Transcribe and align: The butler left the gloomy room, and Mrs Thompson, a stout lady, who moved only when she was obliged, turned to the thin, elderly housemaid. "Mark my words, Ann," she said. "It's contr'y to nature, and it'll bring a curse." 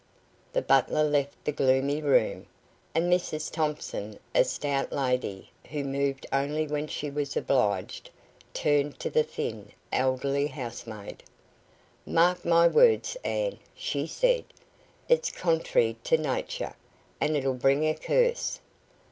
The 0.51 0.63
butler 0.63 1.03
left 1.03 1.45
the 1.45 1.51
gloomy 1.51 2.01
room, 2.01 2.47
and 2.95 3.07
Mrs 3.13 3.51
Thompson, 3.51 4.17
a 4.33 4.43
stout 4.43 4.91
lady, 4.91 5.51
who 5.69 5.83
moved 5.83 6.25
only 6.33 6.65
when 6.65 6.87
she 6.87 7.11
was 7.11 7.37
obliged, 7.37 8.09
turned 8.51 8.97
to 8.99 9.11
the 9.11 9.21
thin, 9.21 9.71
elderly 9.91 10.47
housemaid. 10.47 11.21
"Mark 12.03 12.43
my 12.43 12.67
words, 12.67 13.15
Ann," 13.23 13.59
she 13.75 14.07
said. 14.07 14.45
"It's 15.07 15.29
contr'y 15.29 15.95
to 16.05 16.17
nature, 16.17 16.73
and 17.19 17.37
it'll 17.37 17.53
bring 17.53 17.85
a 17.87 17.93
curse." 17.93 18.59